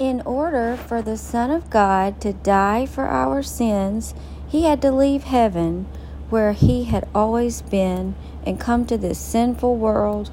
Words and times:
In 0.00 0.22
order 0.22 0.78
for 0.78 1.02
the 1.02 1.18
Son 1.18 1.50
of 1.50 1.68
God 1.68 2.22
to 2.22 2.32
die 2.32 2.86
for 2.86 3.06
our 3.06 3.42
sins, 3.42 4.14
he 4.48 4.62
had 4.62 4.80
to 4.80 4.90
leave 4.90 5.24
heaven, 5.24 5.86
where 6.30 6.52
he 6.52 6.84
had 6.84 7.06
always 7.14 7.60
been, 7.60 8.14
and 8.46 8.58
come 8.58 8.86
to 8.86 8.96
this 8.96 9.18
sinful 9.18 9.76
world. 9.76 10.30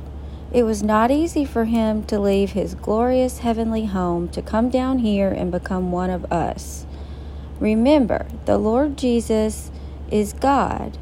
It 0.53 0.63
was 0.63 0.83
not 0.83 1.11
easy 1.11 1.43
for 1.43 1.65
him 1.65 2.05
to 2.05 2.17
leave 2.17 2.51
his 2.51 2.75
glorious 2.75 3.39
heavenly 3.39 3.87
home 3.87 4.29
to 4.29 4.41
come 4.41 4.69
down 4.69 4.99
here 4.99 5.31
and 5.31 5.51
become 5.51 5.91
one 5.91 6.11
of 6.11 6.31
us. 6.31 6.85
Remember, 7.59 8.25
the 8.45 8.57
Lord 8.57 8.97
Jesus 8.97 9.69
is 10.09 10.31
God. 10.31 10.97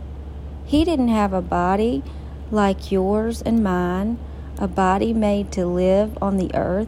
He 0.65 0.83
didn't 0.83 1.09
have 1.09 1.33
a 1.33 1.41
body 1.43 2.01
like 2.49 2.91
yours 2.91 3.43
and 3.43 3.63
mine, 3.63 4.17
a 4.57 4.67
body 4.67 5.13
made 5.13 5.51
to 5.51 5.67
live 5.67 6.17
on 6.19 6.37
the 6.37 6.49
earth. 6.55 6.87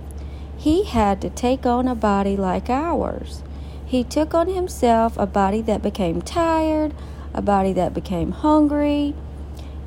He 0.68 0.84
had 0.84 1.22
to 1.22 1.30
take 1.30 1.66
on 1.66 1.88
a 1.88 1.96
body 1.96 2.36
like 2.36 2.70
ours. 2.70 3.42
He 3.86 4.04
took 4.04 4.34
on 4.34 4.50
himself 4.50 5.18
a 5.18 5.26
body 5.26 5.62
that 5.62 5.82
became 5.82 6.22
tired, 6.22 6.94
a 7.34 7.42
body 7.42 7.72
that 7.72 7.94
became 7.94 8.34
hungry. 8.34 9.16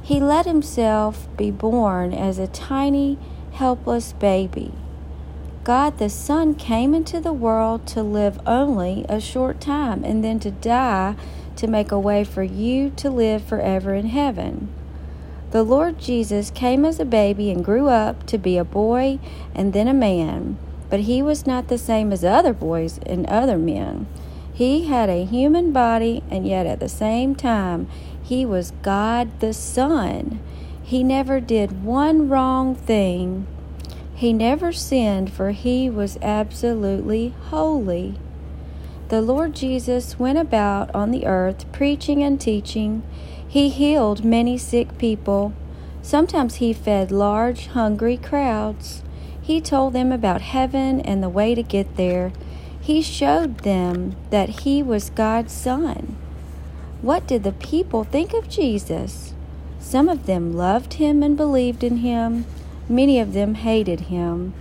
He 0.01 0.21
let 0.21 0.47
himself 0.47 1.29
be 1.37 1.51
born 1.51 2.15
as 2.15 2.39
a 2.39 2.47
tiny, 2.47 3.19
helpless 3.53 4.15
baby. 4.15 4.73
God 5.65 5.99
the 5.99 6.09
Son 6.09 6.55
came 6.55 6.95
into 6.95 7.21
the 7.21 7.31
world 7.31 7.87
to 7.89 8.03
live 8.03 8.41
only 8.47 9.05
a 9.07 9.21
short 9.21 9.61
time 9.61 10.03
and 10.03 10.25
then 10.25 10.41
to 10.41 10.51
die 10.51 11.15
to 11.57 11.67
make 11.67 11.93
a 11.93 12.01
way 12.01 12.25
for 12.25 12.43
you 12.43 12.89
to 12.97 13.11
live 13.11 13.45
forever 13.45 13.93
in 13.93 14.07
heaven. 14.07 14.73
The 15.51 15.63
Lord 15.63 15.99
Jesus 15.99 16.51
came 16.51 16.87
as 16.87 16.99
a 16.99 17.05
baby 17.05 17.51
and 17.51 17.63
grew 17.63 17.89
up 17.89 18.25
to 18.29 18.39
be 18.39 18.57
a 18.57 18.65
boy 18.65 19.19
and 19.55 19.75
then 19.75 19.87
a 19.87 19.93
man, 19.93 20.57
but 20.91 21.01
he 21.01 21.23
was 21.23 21.47
not 21.47 21.69
the 21.69 21.79
same 21.79 22.13
as 22.13 22.25
other 22.25 22.53
boys 22.53 22.99
and 23.07 23.25
other 23.27 23.57
men. 23.57 24.07
He 24.53 24.87
had 24.87 25.09
a 25.09 25.25
human 25.25 25.73
body, 25.73 26.23
and 26.31 26.47
yet 26.47 26.67
at 26.67 26.81
the 26.81 26.89
same 26.89 27.35
time, 27.35 27.89
he 28.23 28.45
was 28.45 28.73
God 28.83 29.41
the 29.41 29.55
Son. 29.55 30.41
He 30.83 31.03
never 31.03 31.41
did 31.41 31.85
one 31.85 32.29
wrong 32.29 32.75
thing. 32.75 33.47
He 34.15 34.33
never 34.33 34.73
sinned, 34.73 35.33
for 35.33 35.53
he 35.53 35.89
was 35.89 36.19
absolutely 36.21 37.33
holy. 37.49 38.17
The 39.09 39.23
Lord 39.23 39.55
Jesus 39.55 40.19
went 40.19 40.39
about 40.39 40.95
on 40.95 41.11
the 41.11 41.27
earth 41.27 41.71
preaching 41.73 42.23
and 42.23 42.41
teaching. 42.41 43.03
He 43.49 43.69
healed 43.69 44.25
many 44.25 44.59
sick 44.59 44.99
people. 44.99 45.53
Sometimes 46.03 46.57
he 46.57 46.73
fed 46.73 47.11
large, 47.11 47.69
hungry 47.69 48.17
crowds. 48.17 49.03
He 49.43 49.61
told 49.61 49.93
them 49.93 50.13
about 50.13 50.41
heaven 50.43 51.01
and 51.01 51.23
the 51.23 51.29
way 51.29 51.55
to 51.55 51.63
get 51.63 51.97
there. 51.97 52.33
He 52.81 53.03
showed 53.03 53.59
them 53.59 54.17
that 54.31 54.61
he 54.61 54.83
was 54.83 55.11
God's 55.11 55.53
Son. 55.53 56.17
What 57.03 57.27
did 57.27 57.45
the 57.45 57.53
people 57.53 58.05
think 58.05 58.35
of 58.35 58.49
Jesus? 58.49 59.35
Some 59.79 60.09
of 60.09 60.27
them 60.27 60.53
loved 60.53 60.95
him 60.95 61.23
and 61.23 61.37
believed 61.37 61.83
in 61.83 61.99
him. 61.99 62.45
Many 62.89 63.19
of 63.19 63.33
them 63.33 63.55
hated 63.55 64.01
him. 64.03 64.53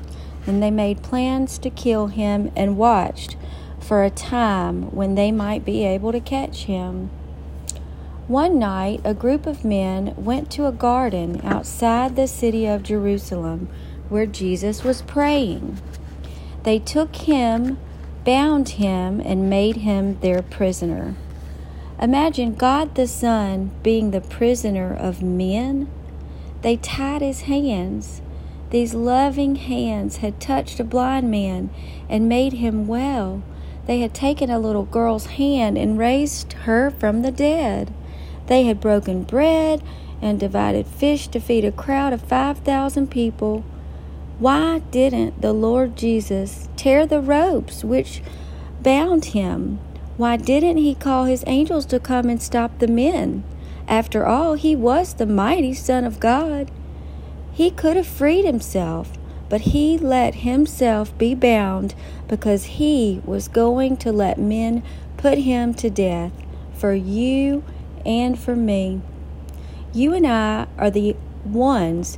And 0.47 0.63
they 0.63 0.71
made 0.71 1.03
plans 1.03 1.57
to 1.59 1.69
kill 1.69 2.07
him 2.07 2.51
and 2.55 2.77
watched 2.77 3.35
for 3.79 4.03
a 4.03 4.09
time 4.09 4.83
when 4.95 5.15
they 5.15 5.31
might 5.31 5.65
be 5.65 5.83
able 5.83 6.11
to 6.11 6.19
catch 6.19 6.63
him. 6.63 7.09
One 8.27 8.59
night, 8.59 9.01
a 9.03 9.13
group 9.13 9.47
of 9.47 9.65
men 9.65 10.13
went 10.15 10.51
to 10.51 10.67
a 10.67 10.71
garden 10.71 11.41
outside 11.43 12.15
the 12.15 12.27
city 12.27 12.67
of 12.67 12.83
Jerusalem 12.83 13.67
where 14.09 14.25
Jesus 14.25 14.83
was 14.83 15.01
praying. 15.03 15.79
They 16.63 16.79
took 16.79 17.15
him, 17.15 17.77
bound 18.25 18.69
him, 18.69 19.21
and 19.21 19.49
made 19.49 19.77
him 19.77 20.19
their 20.19 20.41
prisoner. 20.41 21.15
Imagine 22.01 22.55
God 22.55 22.95
the 22.95 23.07
Son 23.07 23.71
being 23.83 24.11
the 24.11 24.21
prisoner 24.21 24.93
of 24.93 25.21
men. 25.21 25.89
They 26.61 26.77
tied 26.77 27.21
his 27.21 27.41
hands. 27.41 28.21
These 28.69 28.93
loving 28.93 29.55
hands 29.55 30.17
had 30.17 30.39
touched 30.39 30.79
a 30.79 30.83
blind 30.83 31.31
man 31.31 31.69
and 32.07 32.29
made 32.29 32.53
him 32.53 32.87
well. 32.87 33.41
They 33.85 33.99
had 34.01 34.13
taken 34.13 34.49
a 34.49 34.59
little 34.59 34.85
girl's 34.85 35.25
hand 35.25 35.77
and 35.77 35.97
raised 35.97 36.53
her 36.53 36.91
from 36.91 37.21
the 37.21 37.31
dead. 37.31 37.91
They 38.47 38.63
had 38.63 38.79
broken 38.79 39.23
bread 39.23 39.81
and 40.21 40.39
divided 40.39 40.85
fish 40.85 41.27
to 41.29 41.39
feed 41.39 41.65
a 41.65 41.71
crowd 41.71 42.13
of 42.13 42.21
5,000 42.21 43.09
people. 43.09 43.63
Why 44.39 44.79
didn't 44.91 45.41
the 45.41 45.51
Lord 45.51 45.97
Jesus 45.97 46.69
tear 46.77 47.05
the 47.05 47.19
ropes 47.19 47.83
which 47.83 48.21
bound 48.81 49.25
him? 49.25 49.79
Why 50.15 50.37
didn't 50.37 50.77
he 50.77 50.95
call 50.95 51.25
his 51.25 51.43
angels 51.45 51.85
to 51.87 51.99
come 51.99 52.29
and 52.29 52.41
stop 52.41 52.79
the 52.79 52.87
men? 52.87 53.43
After 53.85 54.25
all, 54.25 54.53
he 54.53 54.77
was 54.77 55.15
the 55.15 55.25
mighty 55.25 55.73
Son 55.73 56.05
of 56.05 56.21
God. 56.21 56.71
He 57.51 57.69
could 57.69 57.97
have 57.97 58.07
freed 58.07 58.45
himself, 58.45 59.17
but 59.49 59.61
he 59.61 59.97
let 59.97 60.35
himself 60.35 61.17
be 61.17 61.35
bound 61.35 61.93
because 62.29 62.63
he 62.63 63.21
was 63.25 63.49
going 63.49 63.97
to 63.97 64.11
let 64.13 64.39
men 64.39 64.83
put 65.17 65.39
him 65.39 65.73
to 65.73 65.89
death 65.89 66.31
for 66.73 66.93
you 66.93 67.61
and 68.05 68.39
for 68.39 68.55
me. 68.55 69.01
You 69.91 70.13
and 70.13 70.25
I 70.25 70.67
are 70.77 70.89
the 70.89 71.17
ones 71.43 72.17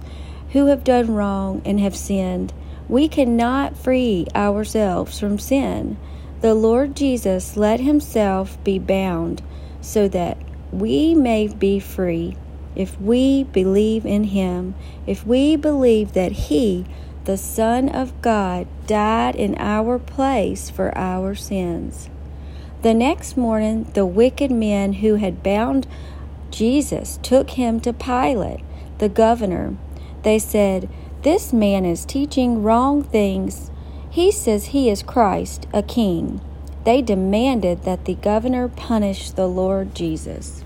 who 0.52 0.68
have 0.68 0.84
done 0.84 1.14
wrong 1.14 1.62
and 1.66 1.80
have 1.80 1.96
sinned. 1.96 2.54
We 2.88 3.08
cannot 3.08 3.78
free 3.78 4.28
ourselves 4.36 5.20
from 5.20 5.40
sin. 5.40 5.98
The 6.42 6.54
Lord 6.54 6.96
Jesus 6.96 7.56
let 7.56 7.80
himself 7.80 8.62
be 8.64 8.80
bound 8.80 9.42
so 9.80 10.08
that 10.10 10.38
we 10.72 11.14
may 11.14 11.48
be 11.48 11.80
free 11.80 12.36
if 12.76 13.00
we 13.00 13.44
believe 13.44 14.06
in 14.06 14.26
him, 14.26 14.76
if 15.06 15.26
we 15.26 15.56
believe 15.56 16.14
that 16.14 16.32
he, 16.32 16.86
the 17.26 17.38
Son 17.38 17.90
of 17.90 18.22
God, 18.22 18.68
died 18.88 19.36
in 19.36 19.56
our 19.58 20.00
place 20.00 20.70
for 20.70 20.98
our 20.98 21.36
sins. 21.36 22.10
The 22.82 22.94
next 22.94 23.38
morning, 23.38 23.84
the 23.94 24.06
wicked 24.06 24.52
men 24.52 24.94
who 24.94 25.16
had 25.16 25.44
bound 25.44 25.86
Jesus 26.50 27.20
took 27.22 27.52
him 27.52 27.80
to 27.82 27.94
Pilate, 27.94 28.62
the 28.98 29.10
governor. 29.10 29.76
They 30.24 30.40
said, 30.40 30.90
This 31.24 31.52
man 31.54 31.86
is 31.86 32.06
teaching 32.06 32.64
wrong 32.64 33.04
things. 33.04 33.72
He 34.10 34.32
says 34.32 34.68
he 34.68 34.90
is 34.90 35.04
Christ, 35.04 35.68
a 35.74 35.82
king. 35.82 36.42
They 36.84 37.02
demanded 37.02 37.84
that 37.84 38.06
the 38.06 38.16
governor 38.16 38.68
punish 38.68 39.32
the 39.32 39.48
Lord 39.48 39.96
Jesus. 39.96 40.64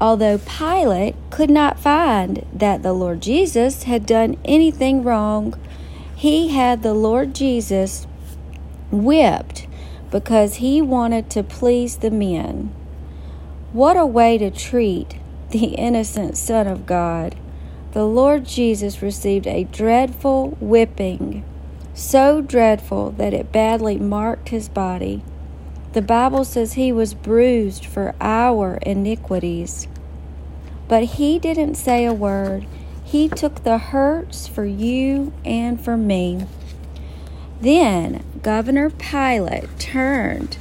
Although 0.00 0.38
Pilate 0.38 1.14
could 1.30 1.50
not 1.50 1.78
find 1.78 2.44
that 2.52 2.82
the 2.82 2.92
Lord 2.92 3.20
Jesus 3.20 3.84
had 3.84 4.06
done 4.06 4.36
anything 4.44 5.02
wrong, 5.02 5.54
he 6.16 6.48
had 6.48 6.82
the 6.82 6.94
Lord 6.94 7.34
Jesus 7.34 8.06
whipped 8.90 9.66
because 10.10 10.56
he 10.56 10.80
wanted 10.80 11.30
to 11.30 11.42
please 11.42 11.98
the 11.98 12.10
men. 12.10 12.74
What 13.72 13.96
a 13.96 14.06
way 14.06 14.38
to 14.38 14.50
treat 14.50 15.16
the 15.50 15.74
innocent 15.74 16.36
Son 16.36 16.66
of 16.66 16.86
God. 16.86 17.36
The 17.94 18.04
Lord 18.04 18.44
Jesus 18.44 19.02
received 19.02 19.46
a 19.46 19.62
dreadful 19.62 20.56
whipping, 20.60 21.44
so 21.94 22.42
dreadful 22.42 23.12
that 23.12 23.32
it 23.32 23.52
badly 23.52 24.00
marked 24.00 24.48
his 24.48 24.68
body. 24.68 25.22
The 25.92 26.02
Bible 26.02 26.44
says 26.44 26.72
he 26.72 26.90
was 26.90 27.14
bruised 27.14 27.86
for 27.86 28.16
our 28.20 28.78
iniquities. 28.82 29.86
But 30.88 31.04
he 31.04 31.38
didn't 31.38 31.76
say 31.76 32.04
a 32.04 32.12
word. 32.12 32.66
He 33.04 33.28
took 33.28 33.62
the 33.62 33.78
hurts 33.78 34.48
for 34.48 34.64
you 34.64 35.32
and 35.44 35.80
for 35.80 35.96
me. 35.96 36.48
Then 37.60 38.24
Governor 38.42 38.90
Pilate 38.90 39.78
turned 39.78 40.58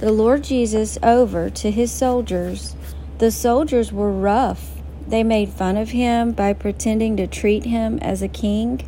the 0.00 0.10
Lord 0.10 0.42
Jesus 0.42 0.98
over 1.04 1.50
to 1.50 1.70
his 1.70 1.92
soldiers. 1.92 2.74
The 3.18 3.30
soldiers 3.30 3.92
were 3.92 4.10
rough. 4.10 4.73
They 5.06 5.22
made 5.22 5.50
fun 5.50 5.76
of 5.76 5.90
him 5.90 6.32
by 6.32 6.52
pretending 6.52 7.16
to 7.16 7.26
treat 7.26 7.64
him 7.64 7.98
as 8.00 8.22
a 8.22 8.28
king. 8.28 8.86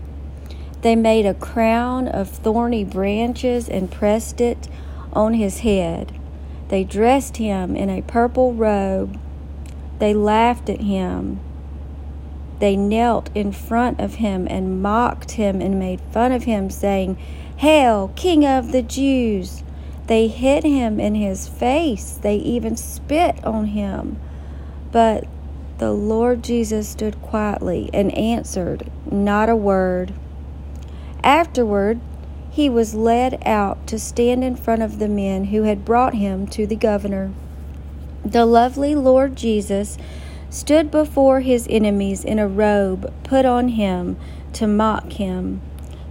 They 0.83 0.97
made 0.97 1.27
a 1.27 1.35
crown 1.35 2.09
of 2.09 2.29
thorny 2.29 2.85
branches 2.85 3.69
and 3.69 3.91
pressed 3.91 4.41
it 4.41 4.69
on 5.13 5.35
his 5.35 5.61
head. 5.61 6.13
They 6.69 6.85
dressed 6.85 7.37
him 7.37 7.77
in 7.77 7.91
a 7.91 8.03
purple 8.03 8.53
robe. 8.53 9.19
They 9.99 10.15
laughed 10.15 10.69
at 10.69 10.81
him 10.81 11.41
they 12.59 12.77
knelt 12.77 13.29
in 13.35 13.53
front 13.53 14.01
of 14.01 14.15
him 14.15 14.47
and 14.49 14.81
mocked 14.81 15.33
him 15.33 15.61
and 15.61 15.79
made 15.79 16.01
fun 16.13 16.33
of 16.33 16.45
him, 16.45 16.71
saying, 16.71 17.19
Hail, 17.59 18.13
King 18.17 18.47
of 18.47 18.73
the 18.73 18.83
Jews! 18.83 19.63
They 20.07 20.29
hit 20.29 20.65
him 20.65 21.01
in 21.01 21.15
his 21.15 21.49
face. 21.49 22.13
They 22.23 22.37
even 22.37 22.77
spit 22.77 23.45
on 23.45 23.67
him. 23.67 24.19
But 24.93 25.27
the 25.79 25.93
Lord 25.93 26.43
Jesus 26.43 26.89
stood 26.89 27.21
quietly 27.21 27.91
and 27.93 28.17
answered 28.17 28.91
not 29.11 29.49
a 29.49 29.57
word. 29.57 30.15
Afterward, 31.23 32.01
he 32.51 32.71
was 32.71 32.95
led 32.95 33.43
out 33.45 33.87
to 33.89 33.99
stand 33.99 34.43
in 34.43 34.57
front 34.57 34.81
of 34.81 34.99
the 34.99 35.09
men 35.09 35.47
who 35.47 35.65
had 35.65 35.85
brought 35.85 36.15
him 36.15 36.47
to 36.47 36.67
the 36.67 36.77
governor. 36.77 37.31
The 38.25 38.47
lovely 38.47 38.95
Lord 38.95 39.37
Jesus 39.37 39.99
stood 40.49 40.91
before 40.91 41.41
his 41.41 41.67
enemies 41.69 42.25
in 42.25 42.39
a 42.39 42.49
robe 42.49 43.13
put 43.25 43.45
on 43.45 43.69
him 43.69 44.17
to 44.55 44.67
mock 44.67 45.13
him. 45.13 45.61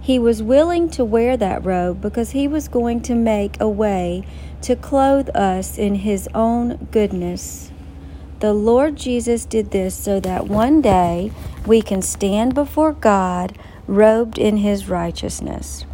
He 0.00 0.20
was 0.20 0.40
willing 0.40 0.88
to 0.90 1.04
wear 1.04 1.36
that 1.36 1.64
robe 1.64 2.00
because 2.00 2.30
he 2.30 2.46
was 2.46 2.68
going 2.68 3.00
to 3.02 3.14
make 3.16 3.60
a 3.60 3.68
way 3.68 4.22
to 4.62 4.76
clothe 4.76 5.28
us 5.34 5.76
in 5.76 5.96
his 5.96 6.28
own 6.32 6.86
goodness. 6.92 7.72
The 8.40 8.52
Lord 8.52 8.96
Jesus 8.96 9.44
did 9.44 9.70
this 9.70 9.94
so 9.94 10.20
that 10.20 10.46
one 10.46 10.80
day 10.80 11.32
we 11.66 11.82
can 11.82 12.02
stand 12.02 12.54
before 12.54 12.92
God 12.92 13.56
robed 13.86 14.38
in 14.38 14.58
his 14.58 14.88
righteousness. 14.88 15.84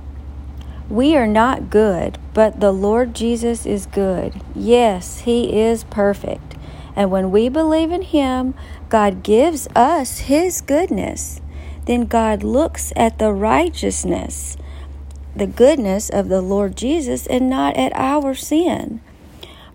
We 0.89 1.17
are 1.17 1.27
not 1.27 1.71
good, 1.71 2.19
but 2.35 2.61
the 2.61 2.73
Lord 2.73 3.15
Jesus 3.15 3.65
is 3.65 3.87
good. 3.87 4.35
Yes, 4.55 5.21
he 5.21 5.61
is 5.61 5.85
perfect. 5.85 6.56
And 6.94 7.11
when 7.11 7.31
we 7.31 7.49
believe 7.49 7.91
in 7.91 8.03
him, 8.03 8.55
God 8.89 9.23
gives 9.23 9.69
us 9.75 10.21
his 10.21 10.61
goodness 10.61 11.41
then 11.87 12.05
God 12.05 12.43
looks 12.43 12.93
at 12.94 13.19
the 13.19 13.33
righteousness, 13.33 14.56
the 15.35 15.47
goodness 15.47 16.11
of 16.11 16.29
the 16.29 16.41
Lord 16.41 16.77
Jesus, 16.77 17.27
and 17.27 17.50
not 17.50 17.77
at 17.77 17.93
our 17.94 18.35
sin. 18.35 19.00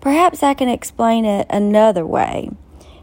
Perhaps 0.02 0.44
I 0.44 0.54
can 0.54 0.70
explain 0.70 1.26
it 1.26 1.48
another 1.50 2.06
way. 2.06 2.52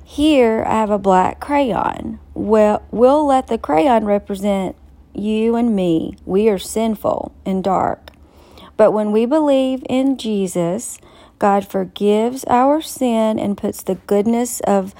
Here 0.05 0.65
I 0.67 0.75
have 0.75 0.91
a 0.91 0.99
black 0.99 1.41
crayon. 1.41 2.21
Well, 2.35 2.83
we'll 2.91 3.27
let 3.27 3.49
the 3.49 3.59
crayon 3.59 4.05
represent 4.05 4.77
you 5.15 5.57
and 5.57 5.75
me. 5.75 6.17
We 6.25 6.49
are 6.49 6.59
sinful 6.59 7.33
and 7.45 7.65
dark. 7.65 8.11
But 8.77 8.93
when 8.93 9.13
we 9.13 9.27
believe 9.27 9.85
in 9.89 10.19
Jesus, 10.19 10.99
God 11.39 11.67
forgives 11.67 12.45
our 12.45 12.81
sin 12.81 13.39
and 13.39 13.57
puts 13.57 13.83
the 13.83 13.95
goodness 13.95 14.61
of 14.61 14.95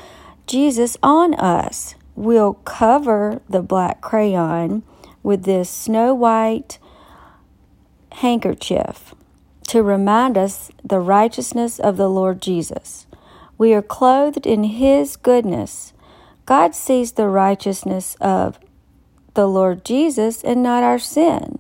Jesus 0.47 0.97
on 1.03 1.35
us 1.35 1.95
we'll 2.15 2.55
cover 2.65 3.41
the 3.49 3.63
black 3.63 4.01
crayon 4.01 4.83
with 5.23 5.45
this 5.45 5.69
snow 5.69 6.15
white 6.15 6.79
handkerchief 8.13 9.15
to 9.69 9.83
remind 9.83 10.37
us 10.37 10.71
the 10.83 11.01
righteousness 11.01 11.79
of 11.79 11.97
the 11.97 12.09
Lord 12.09 12.41
Jesus. 12.43 13.07
We 13.57 13.73
are 13.75 13.83
clothed 13.83 14.47
in 14.47 14.65
His 14.65 15.17
goodness. 15.17 15.93
God 16.47 16.75
sees 16.75 17.13
the 17.13 17.29
righteousness 17.29 18.17
of 18.21 18.59
the 19.35 19.47
Lord 19.47 19.85
Jesus 19.85 20.43
and 20.43 20.63
not 20.63 20.83
our 20.83 20.99
sin. 20.99 21.59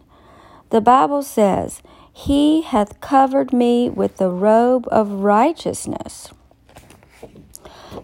The 0.71 0.81
Bible 0.81 1.23
says, 1.23 1.83
He 2.13 2.63
hath 2.63 3.01
covered 3.01 3.53
me 3.53 3.89
with 3.89 4.17
the 4.17 4.31
robe 4.31 4.87
of 4.91 5.11
righteousness. 5.11 6.31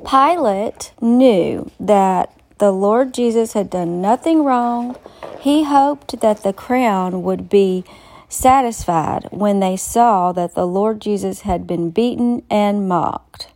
Pilate 0.09 0.93
knew 1.01 1.71
that 1.79 2.33
the 2.59 2.71
Lord 2.71 3.13
Jesus 3.13 3.55
had 3.55 3.71
done 3.71 4.01
nothing 4.01 4.45
wrong. 4.45 4.97
He 5.41 5.65
hoped 5.65 6.21
that 6.21 6.43
the 6.43 6.53
crown 6.53 7.23
would 7.23 7.49
be 7.49 7.85
satisfied 8.31 9.29
when 9.31 9.61
they 9.61 9.77
saw 9.77 10.33
that 10.33 10.55
the 10.55 10.67
Lord 10.67 11.01
Jesus 11.01 11.43
had 11.43 11.67
been 11.67 11.91
beaten 11.91 12.43
and 12.49 12.89
mocked. 12.89 13.49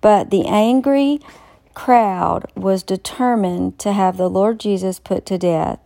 But 0.00 0.30
the 0.30 0.46
angry 0.46 1.20
crowd 1.74 2.50
was 2.54 2.82
determined 2.82 3.78
to 3.78 3.92
have 3.92 4.16
the 4.16 4.28
Lord 4.28 4.60
Jesus 4.60 4.98
put 4.98 5.24
to 5.26 5.38
death. 5.38 5.78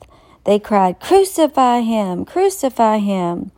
They 0.45 0.59
cried, 0.59 0.99
Crucify 1.01 1.81
him! 1.81 2.25
Crucify 2.25 2.99
him! 2.99 3.53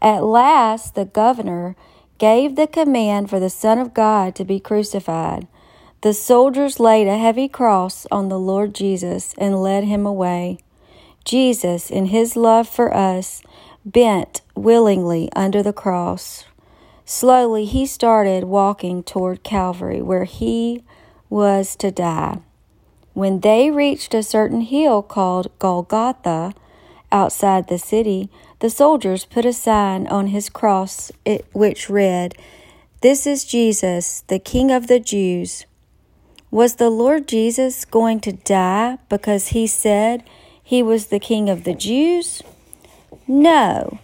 At 0.00 0.24
last, 0.24 0.94
the 0.94 1.04
governor 1.04 1.76
gave 2.18 2.56
the 2.56 2.66
command 2.66 3.30
for 3.30 3.40
the 3.40 3.50
Son 3.50 3.78
of 3.78 3.94
God 3.94 4.34
to 4.36 4.44
be 4.44 4.60
crucified. 4.60 5.46
The 6.02 6.12
soldiers 6.12 6.78
laid 6.78 7.06
a 7.08 7.18
heavy 7.18 7.48
cross 7.48 8.06
on 8.10 8.28
the 8.28 8.38
Lord 8.38 8.74
Jesus 8.74 9.34
and 9.38 9.62
led 9.62 9.84
him 9.84 10.04
away. 10.04 10.58
Jesus, 11.24 11.90
in 11.90 12.06
his 12.06 12.36
love 12.36 12.68
for 12.68 12.94
us, 12.94 13.42
bent 13.84 14.40
willingly 14.54 15.28
under 15.36 15.62
the 15.62 15.72
cross. 15.72 16.44
Slowly 17.04 17.64
he 17.66 17.84
started 17.84 18.44
walking 18.44 19.02
toward 19.02 19.42
Calvary, 19.42 20.00
where 20.00 20.24
he 20.24 20.82
was 21.28 21.76
to 21.76 21.90
die. 21.90 22.38
When 23.12 23.40
they 23.40 23.70
reached 23.70 24.14
a 24.14 24.22
certain 24.22 24.62
hill 24.62 25.02
called 25.02 25.56
Golgotha 25.58 26.54
outside 27.12 27.68
the 27.68 27.78
city, 27.78 28.30
the 28.60 28.70
soldiers 28.70 29.24
put 29.24 29.44
a 29.44 29.52
sign 29.52 30.06
on 30.06 30.28
his 30.28 30.48
cross 30.48 31.12
which 31.52 31.90
read, 31.90 32.34
This 33.02 33.26
is 33.26 33.44
Jesus, 33.44 34.22
the 34.28 34.38
King 34.38 34.70
of 34.72 34.86
the 34.86 34.98
Jews. 34.98 35.66
Was 36.50 36.76
the 36.76 36.90
Lord 36.90 37.28
Jesus 37.28 37.84
going 37.84 38.20
to 38.20 38.32
die 38.32 38.98
because 39.08 39.48
he 39.48 39.66
said 39.66 40.24
he 40.62 40.82
was 40.82 41.06
the 41.06 41.20
King 41.20 41.50
of 41.50 41.64
the 41.64 41.74
Jews? 41.74 42.42
No. 43.26 43.98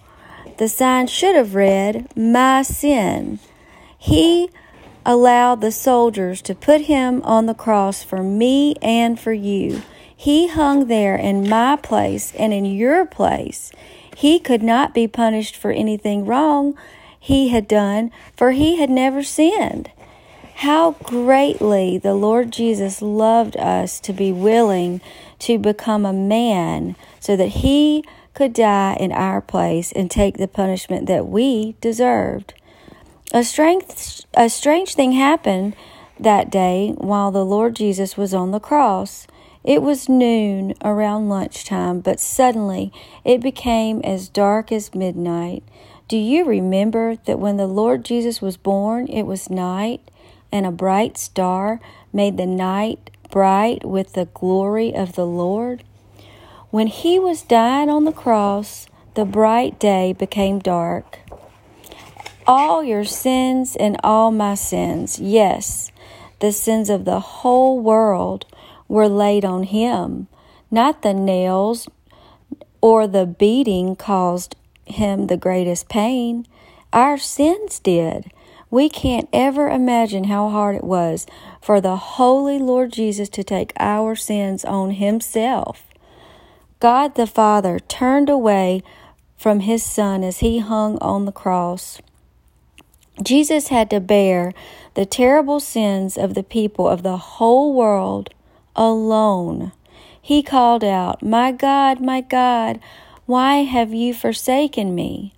The 0.58 0.68
sign 0.68 1.06
should 1.06 1.36
have 1.36 1.54
read, 1.54 2.08
My 2.16 2.62
sin. 2.62 3.38
He 3.98 4.50
allowed 5.04 5.60
the 5.60 5.72
soldiers 5.72 6.42
to 6.42 6.54
put 6.54 6.82
him 6.82 7.22
on 7.22 7.46
the 7.46 7.54
cross 7.54 8.02
for 8.02 8.22
me 8.22 8.74
and 8.82 9.18
for 9.18 9.32
you. 9.32 9.82
He 10.14 10.48
hung 10.48 10.86
there 10.86 11.16
in 11.16 11.48
my 11.48 11.76
place 11.76 12.34
and 12.38 12.52
in 12.52 12.64
your 12.64 13.06
place. 13.06 13.72
He 14.16 14.38
could 14.38 14.62
not 14.62 14.92
be 14.92 15.08
punished 15.08 15.56
for 15.56 15.70
anything 15.70 16.26
wrong 16.26 16.76
he 17.18 17.48
had 17.48 17.66
done, 17.66 18.10
for 18.36 18.50
he 18.50 18.76
had 18.76 18.90
never 18.90 19.22
sinned 19.22 19.90
how 20.60 20.90
greatly 21.04 21.96
the 21.96 22.12
Lord 22.12 22.52
Jesus 22.52 23.00
loved 23.00 23.56
us 23.56 23.98
to 24.00 24.12
be 24.12 24.30
willing 24.30 25.00
to 25.38 25.58
become 25.58 26.04
a 26.04 26.12
man 26.12 26.96
so 27.18 27.34
that 27.34 27.48
he 27.48 28.04
could 28.34 28.52
die 28.52 28.96
in 28.98 29.12
our 29.12 29.40
place 29.40 29.92
and 29.92 30.10
take 30.10 30.36
the 30.36 30.48
punishment 30.48 31.06
that 31.06 31.26
we 31.26 31.76
deserved. 31.80 32.54
A 33.32 33.44
strange, 33.44 34.22
a 34.34 34.48
strange 34.48 34.94
thing 34.94 35.12
happened 35.12 35.76
that 36.18 36.50
day 36.50 36.94
while 36.98 37.30
the 37.30 37.44
Lord 37.44 37.76
Jesus 37.76 38.16
was 38.16 38.34
on 38.34 38.50
the 38.50 38.60
cross. 38.60 39.26
It 39.62 39.82
was 39.82 40.08
noon 40.08 40.74
around 40.82 41.28
lunchtime, 41.28 42.00
but 42.00 42.18
suddenly 42.18 42.92
it 43.24 43.40
became 43.40 44.00
as 44.02 44.28
dark 44.28 44.72
as 44.72 44.94
midnight. 44.94 45.62
Do 46.08 46.16
you 46.16 46.44
remember 46.44 47.16
that 47.26 47.38
when 47.38 47.56
the 47.56 47.66
Lord 47.66 48.04
Jesus 48.04 48.42
was 48.42 48.56
born, 48.56 49.06
it 49.06 49.24
was 49.24 49.50
night? 49.50 50.00
and 50.52 50.66
a 50.66 50.72
bright 50.72 51.16
star 51.16 51.80
made 52.12 52.36
the 52.36 52.46
night 52.46 53.10
bright 53.30 53.84
with 53.84 54.14
the 54.14 54.26
glory 54.26 54.94
of 54.94 55.14
the 55.14 55.26
Lord? 55.26 55.84
When 56.70 56.86
he 56.86 57.18
was 57.18 57.42
dying 57.42 57.90
on 57.90 58.04
the 58.04 58.12
cross, 58.12 58.86
the 59.14 59.24
bright 59.24 59.80
day 59.80 60.12
became 60.12 60.60
dark. 60.60 61.18
All 62.46 62.84
your 62.84 63.04
sins 63.04 63.74
and 63.74 63.96
all 64.04 64.30
my 64.30 64.54
sins, 64.54 65.18
yes, 65.18 65.90
the 66.38 66.52
sins 66.52 66.88
of 66.88 67.04
the 67.04 67.18
whole 67.18 67.80
world, 67.80 68.46
were 68.86 69.08
laid 69.08 69.44
on 69.44 69.64
him. 69.64 70.28
Not 70.70 71.02
the 71.02 71.12
nails 71.12 71.88
or 72.80 73.08
the 73.08 73.26
beating 73.26 73.96
caused 73.96 74.54
him 74.84 75.26
the 75.26 75.36
greatest 75.36 75.88
pain. 75.88 76.46
Our 76.92 77.18
sins 77.18 77.80
did. 77.80 78.30
We 78.70 78.88
can't 78.88 79.28
ever 79.32 79.68
imagine 79.68 80.24
how 80.24 80.50
hard 80.50 80.76
it 80.76 80.84
was 80.84 81.26
for 81.60 81.80
the 81.80 81.96
Holy 81.96 82.60
Lord 82.60 82.92
Jesus 82.92 83.28
to 83.30 83.42
take 83.42 83.72
our 83.80 84.14
sins 84.14 84.64
on 84.64 84.92
Himself. 84.92 85.89
God 86.80 87.14
the 87.14 87.26
Father 87.26 87.78
turned 87.78 88.28
away 88.28 88.82
from 89.36 89.60
His 89.60 89.82
Son 89.82 90.24
as 90.24 90.38
He 90.38 90.58
hung 90.58 90.98
on 90.98 91.26
the 91.26 91.32
cross. 91.32 92.00
Jesus 93.22 93.68
had 93.68 93.90
to 93.90 94.00
bear 94.00 94.52
the 94.94 95.04
terrible 95.04 95.60
sins 95.60 96.16
of 96.16 96.34
the 96.34 96.42
people 96.42 96.88
of 96.88 97.02
the 97.02 97.18
whole 97.18 97.74
world 97.74 98.30
alone. 98.74 99.72
He 100.20 100.42
called 100.42 100.82
out, 100.82 101.22
My 101.22 101.52
God, 101.52 102.00
my 102.00 102.22
God, 102.22 102.80
why 103.26 103.56
have 103.64 103.92
you 103.92 104.14
forsaken 104.14 104.94
me? 104.94 105.34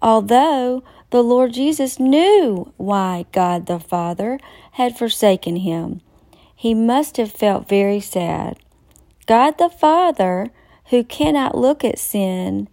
Although 0.00 0.84
the 1.10 1.22
Lord 1.22 1.52
Jesus 1.52 2.00
knew 2.00 2.72
why 2.76 3.26
God 3.32 3.66
the 3.66 3.78
Father 3.78 4.38
had 4.72 4.98
forsaken 4.98 5.56
him. 5.56 6.00
He 6.56 6.74
must 6.74 7.18
have 7.18 7.30
felt 7.30 7.68
very 7.68 8.00
sad. 8.00 8.58
God 9.26 9.58
the 9.58 9.68
Father, 9.68 10.50
who 10.86 11.04
cannot 11.04 11.56
look 11.56 11.84
at 11.84 11.98
sin, 11.98 12.68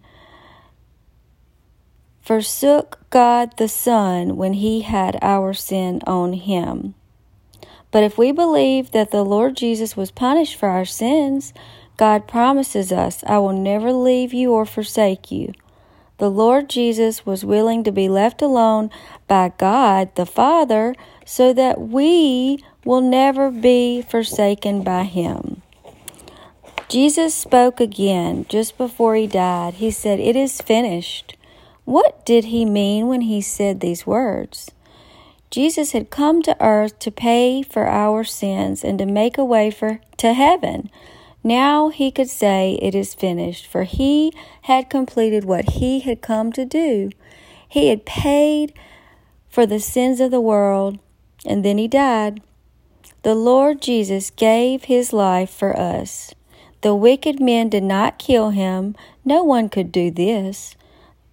forsook 2.20 2.98
God 3.10 3.56
the 3.56 3.68
Son 3.68 4.36
when 4.36 4.54
he 4.54 4.82
had 4.82 5.18
our 5.22 5.52
sin 5.52 6.00
on 6.06 6.34
him. 6.34 6.94
But 7.90 8.04
if 8.04 8.16
we 8.16 8.32
believe 8.32 8.92
that 8.92 9.10
the 9.10 9.24
Lord 9.24 9.56
Jesus 9.56 9.96
was 9.96 10.10
punished 10.10 10.56
for 10.56 10.68
our 10.68 10.84
sins, 10.84 11.52
God 11.96 12.26
promises 12.26 12.90
us, 12.90 13.22
I 13.26 13.38
will 13.38 13.52
never 13.52 13.92
leave 13.92 14.32
you 14.32 14.52
or 14.52 14.64
forsake 14.64 15.30
you. 15.30 15.52
The 16.18 16.30
Lord 16.30 16.70
Jesus 16.70 17.26
was 17.26 17.44
willing 17.44 17.84
to 17.84 17.92
be 17.92 18.08
left 18.08 18.40
alone 18.40 18.90
by 19.26 19.52
God 19.58 20.14
the 20.14 20.26
Father 20.26 20.94
so 21.26 21.52
that 21.52 21.80
we 21.80 22.58
will 22.84 23.00
never 23.00 23.50
be 23.50 24.02
forsaken 24.02 24.82
by 24.82 25.04
Him. 25.04 25.62
Jesus 26.88 27.34
spoke 27.34 27.80
again 27.80 28.46
just 28.48 28.76
before 28.76 29.14
He 29.14 29.26
died. 29.26 29.74
He 29.74 29.90
said, 29.90 30.20
It 30.20 30.36
is 30.36 30.60
finished. 30.60 31.36
What 31.84 32.24
did 32.26 32.46
He 32.46 32.64
mean 32.64 33.08
when 33.08 33.22
He 33.22 33.40
said 33.40 33.80
these 33.80 34.06
words? 34.06 34.70
Jesus 35.50 35.92
had 35.92 36.08
come 36.08 36.40
to 36.42 36.56
earth 36.64 36.98
to 37.00 37.10
pay 37.10 37.62
for 37.62 37.86
our 37.86 38.24
sins 38.24 38.82
and 38.82 38.98
to 38.98 39.04
make 39.04 39.36
a 39.36 39.44
way 39.44 39.70
for 39.70 40.00
to 40.16 40.32
heaven. 40.32 40.90
Now 41.44 41.88
he 41.90 42.10
could 42.10 42.30
say 42.30 42.78
it 42.80 42.94
is 42.94 43.14
finished, 43.14 43.66
for 43.66 43.82
he 43.82 44.32
had 44.62 44.88
completed 44.88 45.44
what 45.44 45.70
he 45.70 46.00
had 46.00 46.22
come 46.22 46.52
to 46.52 46.64
do. 46.64 47.10
He 47.68 47.88
had 47.88 48.06
paid 48.06 48.72
for 49.50 49.66
the 49.66 49.80
sins 49.80 50.20
of 50.20 50.30
the 50.30 50.40
world, 50.40 50.98
and 51.44 51.64
then 51.64 51.76
he 51.78 51.88
died. 51.88 52.40
The 53.22 53.34
Lord 53.34 53.82
Jesus 53.82 54.30
gave 54.30 54.84
his 54.84 55.12
life 55.12 55.50
for 55.50 55.78
us. 55.78 56.34
The 56.82 56.94
wicked 56.94 57.40
men 57.40 57.68
did 57.68 57.84
not 57.84 58.18
kill 58.18 58.50
him. 58.50 58.94
No 59.24 59.42
one 59.42 59.68
could 59.68 59.90
do 59.90 60.10
this. 60.10 60.76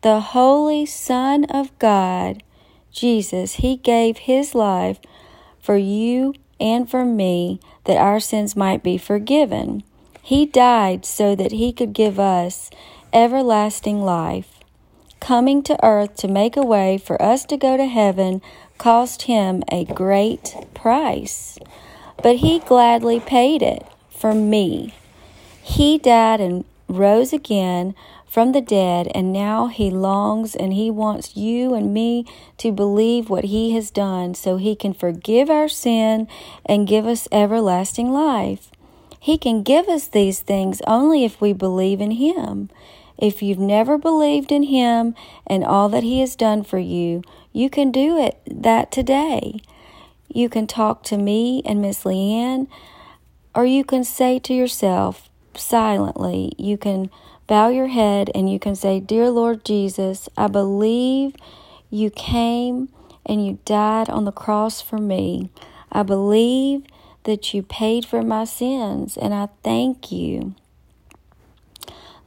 The 0.01 0.19
Holy 0.19 0.85
Son 0.85 1.43
of 1.45 1.77
God 1.79 2.43
Jesus, 2.91 3.55
He 3.55 3.77
gave 3.77 4.19
His 4.19 4.55
life 4.55 4.99
for 5.59 5.77
you 5.77 6.33
and 6.59 6.89
for 6.89 7.05
me 7.05 7.59
that 7.85 7.97
our 7.97 8.19
sins 8.19 8.55
might 8.55 8.83
be 8.83 8.97
forgiven. 8.97 9.83
He 10.21 10.45
died 10.45 11.05
so 11.05 11.35
that 11.35 11.51
He 11.51 11.71
could 11.71 11.93
give 11.93 12.19
us 12.19 12.69
everlasting 13.13 14.01
life. 14.01 14.59
Coming 15.19 15.63
to 15.63 15.85
earth 15.85 16.15
to 16.17 16.27
make 16.27 16.55
a 16.55 16.65
way 16.65 16.97
for 16.97 17.21
us 17.21 17.45
to 17.45 17.57
go 17.57 17.77
to 17.77 17.85
heaven 17.85 18.41
cost 18.77 19.23
Him 19.23 19.63
a 19.71 19.85
great 19.85 20.55
price, 20.73 21.57
but 22.21 22.37
He 22.37 22.59
gladly 22.59 23.19
paid 23.19 23.61
it 23.61 23.85
for 24.09 24.33
me. 24.33 24.93
He 25.61 25.97
died 25.97 26.41
and 26.41 26.65
rose 26.87 27.33
again 27.33 27.95
from 28.27 28.51
the 28.51 28.61
dead, 28.61 29.09
and 29.15 29.33
now 29.33 29.67
he 29.67 29.89
longs 29.89 30.55
and 30.55 30.73
he 30.73 30.91
wants 30.91 31.35
you 31.35 31.73
and 31.73 31.93
me 31.93 32.25
to 32.57 32.71
believe 32.71 33.29
what 33.29 33.45
he 33.45 33.73
has 33.73 33.89
done 33.89 34.35
so 34.35 34.57
he 34.57 34.75
can 34.75 34.93
forgive 34.93 35.49
our 35.49 35.67
sin 35.67 36.27
and 36.65 36.87
give 36.87 37.07
us 37.07 37.27
everlasting 37.31 38.11
life. 38.11 38.71
He 39.19 39.37
can 39.37 39.63
give 39.63 39.87
us 39.89 40.07
these 40.07 40.39
things 40.39 40.81
only 40.87 41.25
if 41.25 41.41
we 41.41 41.53
believe 41.53 42.01
in 42.01 42.11
him. 42.11 42.69
If 43.17 43.41
you've 43.41 43.59
never 43.59 43.97
believed 43.97 44.51
in 44.51 44.63
him 44.63 45.15
and 45.45 45.63
all 45.63 45.89
that 45.89 46.03
he 46.03 46.21
has 46.21 46.35
done 46.35 46.63
for 46.63 46.79
you, 46.79 47.23
you 47.51 47.69
can 47.69 47.91
do 47.91 48.17
it 48.17 48.39
that 48.45 48.91
today. 48.91 49.59
You 50.29 50.47
can 50.47 50.67
talk 50.67 51.03
to 51.05 51.17
me 51.17 51.61
and 51.65 51.81
Miss 51.81 52.03
Leanne, 52.03 52.67
or 53.55 53.65
you 53.65 53.83
can 53.83 54.03
say 54.03 54.39
to 54.39 54.53
yourself 54.53 55.28
silently, 55.55 56.53
you 56.57 56.77
can 56.77 57.09
bow 57.47 57.69
your 57.69 57.87
head 57.87 58.29
and 58.35 58.51
you 58.51 58.59
can 58.59 58.75
say, 58.75 58.99
Dear 58.99 59.29
Lord 59.29 59.65
Jesus, 59.65 60.29
I 60.37 60.47
believe 60.47 61.35
you 61.89 62.09
came 62.09 62.89
and 63.25 63.45
you 63.45 63.59
died 63.65 64.09
on 64.09 64.25
the 64.25 64.31
cross 64.31 64.81
for 64.81 64.97
me. 64.97 65.49
I 65.91 66.03
believe 66.03 66.83
that 67.23 67.53
you 67.53 67.63
paid 67.63 68.05
for 68.05 68.21
my 68.21 68.45
sins 68.45 69.17
and 69.17 69.33
I 69.33 69.49
thank 69.63 70.11
you. 70.11 70.55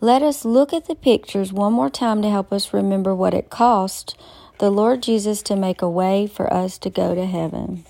Let 0.00 0.22
us 0.22 0.44
look 0.44 0.72
at 0.72 0.86
the 0.86 0.96
pictures 0.96 1.52
one 1.52 1.72
more 1.72 1.90
time 1.90 2.22
to 2.22 2.30
help 2.30 2.52
us 2.52 2.74
remember 2.74 3.14
what 3.14 3.34
it 3.34 3.50
cost 3.50 4.16
the 4.58 4.70
Lord 4.70 5.02
Jesus 5.02 5.42
to 5.42 5.56
make 5.56 5.82
a 5.82 5.90
way 5.90 6.26
for 6.26 6.52
us 6.52 6.78
to 6.78 6.90
go 6.90 7.14
to 7.14 7.26
heaven. 7.26 7.84